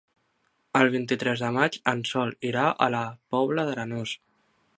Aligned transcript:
El 0.79 0.87
vint-i-tres 0.95 1.43
de 1.45 1.51
maig 1.57 1.77
en 1.93 2.01
Sol 2.13 2.33
irà 2.53 2.67
a 2.87 2.91
la 2.97 3.07
Pobla 3.37 3.69
d'Arenós. 3.71 4.17